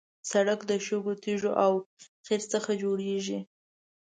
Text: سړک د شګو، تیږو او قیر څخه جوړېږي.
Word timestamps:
سړک 0.31 0.59
د 0.69 0.71
شګو، 0.85 1.13
تیږو 1.23 1.51
او 1.63 1.73
قیر 2.25 2.41
څخه 2.53 2.71
جوړېږي. 2.81 3.39